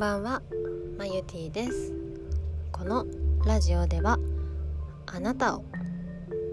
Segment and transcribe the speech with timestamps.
[0.00, 0.40] ばんは
[0.96, 1.92] まゆティです。
[2.72, 3.04] この
[3.44, 4.18] ラジオでは
[5.04, 5.64] あなたを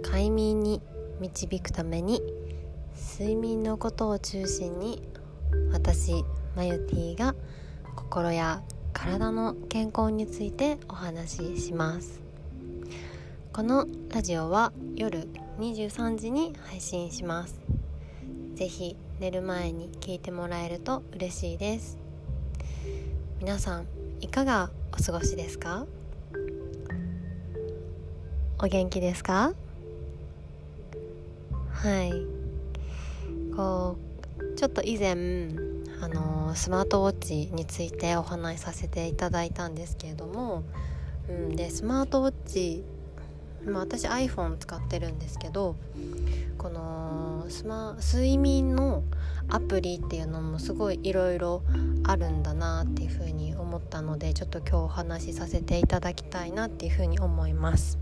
[0.03, 0.81] 快眠に
[1.21, 2.21] 導くために
[3.17, 5.01] 睡眠のことを中心に
[5.71, 6.25] 私
[6.57, 7.35] まゆティが
[7.95, 12.19] 心や体の健康についてお話しします。
[13.53, 15.25] このラジオは夜
[15.59, 17.61] 23時に配信します。
[18.55, 22.06] ぜひ寝る前に聞いてもらえると嬉しいです。
[23.39, 23.87] 皆さん
[24.19, 25.85] いかがお過ごしですか？
[28.59, 29.53] お元気ですか？
[31.69, 32.11] はい。
[33.55, 33.95] こ
[34.39, 35.11] うちょっと以前
[36.01, 40.63] あのスマートウォッチについてお話しさせていただいたんですけれども、
[41.29, 42.83] うん、でスマートウォッチ、
[43.65, 45.75] まあ、私 iPhone 使ってるんですけど
[46.57, 49.03] このスマ睡眠の
[49.49, 51.63] アプリっていうのもすごいいろいろ
[52.03, 57.97] あるんだなっていうふうに思ったのでちょっと今日お話しさせていただきたいなっていうふうに思います。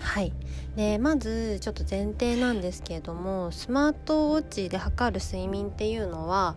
[0.00, 0.32] はい
[0.76, 6.56] でまずちょっと前提なんですけれどもスマートウォッチで測る睡眠っていうのは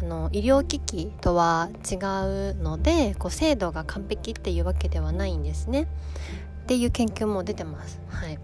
[0.00, 5.88] あの医療機器とは違うのでこう精度が完璧っていうわけではないんですね
[6.64, 8.00] っていう研究も出てます。
[8.08, 8.38] はい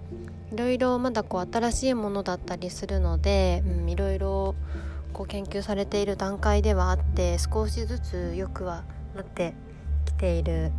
[0.52, 4.54] いろいろまだこう新しいものだったりするので、うん、いろいろ
[5.14, 9.54] こう研究されている段階ではあって少しずつよくはなって
[10.04, 10.70] きている、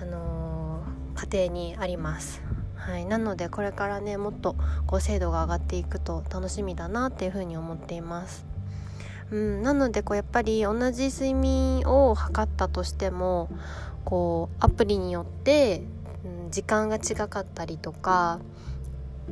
[0.00, 2.40] あのー、過程にあります。
[2.76, 4.54] はい、なのでこれからねもっと
[4.86, 8.55] こう精度が上がっていくと楽しみだなっていうふうに思っています。
[9.30, 13.48] うん、なのでこうやっぱり同じ睡眠を測ったとしても
[14.04, 15.82] こうアプリによって
[16.26, 18.40] うん、時間が違かったりとか、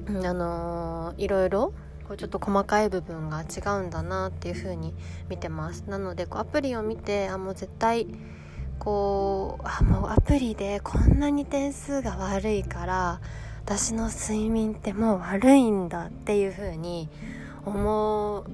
[0.07, 1.73] うん、あのー、いろいろ
[2.07, 4.95] こうちょっと細かい部分が違うんだなっていう風に
[5.29, 5.85] 見てます。
[5.89, 8.07] なのでこうアプリを見てあもう絶対
[8.79, 13.21] こうあもうアプリでこんなに点数が悪いから
[13.65, 17.09] 私の睡眠ってもう悪いんだっていう風に
[17.65, 18.45] 思う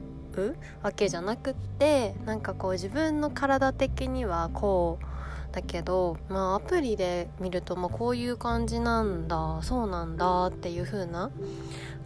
[0.82, 5.04] わけじゃなくってなんかこう自分の体的にはこう
[5.52, 11.30] だけど、まあ、アプリで見ると、まあ、こういう感じなんだそうなんだっていう風な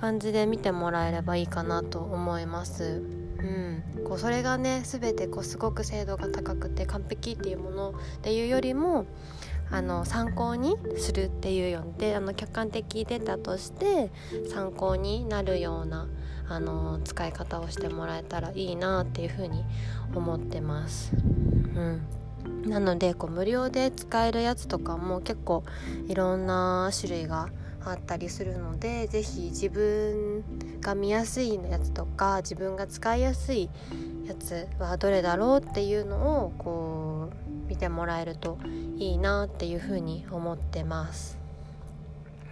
[0.01, 3.03] 感じで見てもらえればいいかなと思います。
[3.39, 7.93] うん、こうそれがね全てこうすごく精度が高くて完璧っていうものっ
[8.23, 9.05] ていうよりも
[9.75, 14.13] あの参考にするっていうようであの客観的データとして
[14.49, 16.07] 参考になるような
[16.49, 19.65] あの使い方をしてもらえたらいいなっていうふうに
[20.15, 21.13] 思ってます。
[21.17, 22.07] うん
[22.71, 25.65] なのでこう無料で使えるやつとかも結構
[26.07, 27.49] いろんな種類が
[27.91, 30.45] あったりするので是非自分
[30.81, 33.71] が見やすいやつとか自分が使いやすい
[34.27, 38.59] やつはどれだろうっていうのをこう見てもらえると
[38.97, 41.39] いいなっていうふうに思ってます。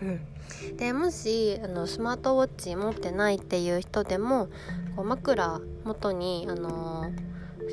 [0.03, 4.49] うん、でもしあのスマートウォッチ持ってないっていう人でも
[4.97, 7.32] こう枕元にあのー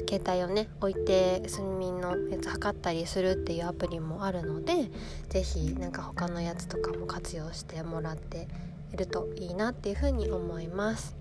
[0.10, 4.90] 携帯をね置いて睡眠のやつ測ったりするっていうアプリもあるので
[5.30, 8.48] 是非なんか他のやつとかも活用してもらって
[8.94, 11.16] いるといいなっていうふうに思います。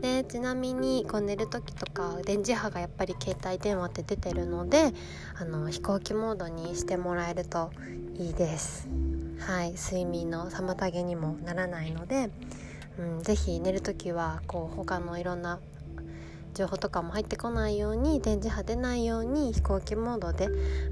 [0.00, 4.92] でちなみにこう寝る時とか電磁波がやっぱり携帯電話って出てるので
[5.38, 7.70] あの飛行機モードにしてもらえると
[8.16, 8.88] いいです。
[9.40, 12.30] はい睡眠の妨げにもならないので、
[12.98, 15.60] うん、ぜひ寝る時はこう他のいろんな
[16.58, 20.48] 情報とかも入ってこないように電磁波出ないように飛行機モードで、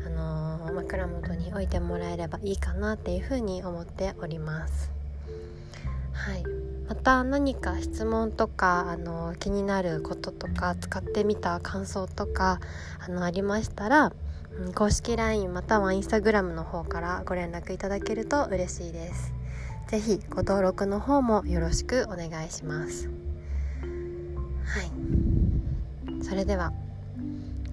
[0.07, 4.93] あのー、枕元に置いてもらえればいいかなっていうふうに思っております。
[6.13, 6.45] はい
[6.89, 12.61] また何か質問とか、あのー、気になることとか使ってみた感想とか
[13.01, 14.13] あのありましたら、
[14.61, 19.33] うん、公式 LINE または Instagram の方からご連絡いただけると嬉しいです。
[19.89, 23.09] 是非ご登録の方もよろしくお願いします。
[24.65, 25.46] はい
[26.29, 26.73] それでは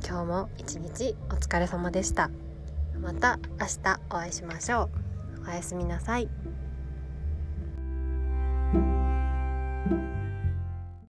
[0.07, 2.29] 今日も一日お疲れ様でした。
[3.01, 4.91] また明日お会いしましょ
[5.43, 5.49] う。
[5.49, 6.29] おやすみなさい。